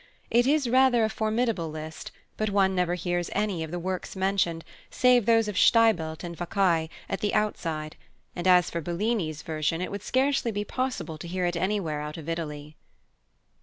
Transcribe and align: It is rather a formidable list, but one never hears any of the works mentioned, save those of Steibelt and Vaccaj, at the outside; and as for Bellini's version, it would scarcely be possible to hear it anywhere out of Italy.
It 0.31 0.47
is 0.47 0.67
rather 0.67 1.03
a 1.03 1.09
formidable 1.11 1.69
list, 1.69 2.11
but 2.35 2.49
one 2.49 2.73
never 2.73 2.95
hears 2.95 3.29
any 3.33 3.61
of 3.63 3.69
the 3.69 3.77
works 3.77 4.15
mentioned, 4.15 4.65
save 4.89 5.27
those 5.27 5.47
of 5.47 5.55
Steibelt 5.59 6.23
and 6.23 6.35
Vaccaj, 6.35 6.89
at 7.07 7.19
the 7.19 7.35
outside; 7.35 7.97
and 8.35 8.47
as 8.47 8.71
for 8.71 8.81
Bellini's 8.81 9.43
version, 9.43 9.79
it 9.79 9.91
would 9.91 10.01
scarcely 10.01 10.49
be 10.51 10.65
possible 10.65 11.19
to 11.19 11.27
hear 11.27 11.45
it 11.45 11.55
anywhere 11.55 12.01
out 12.01 12.17
of 12.17 12.27
Italy. 12.27 12.75